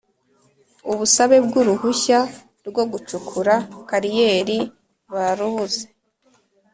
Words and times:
Ubusabe 0.91 1.37
bw’ 1.45 1.53
uruhushya 1.61 2.19
rwo 2.67 2.83
gucukura 2.91 3.55
kariyeri 3.89 4.57
barubuze. 5.13 5.83